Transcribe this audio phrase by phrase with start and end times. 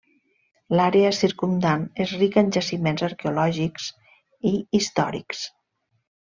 [0.77, 3.87] L'àrea circumdant és rica en jaciments arqueològics
[4.53, 5.45] i històrics.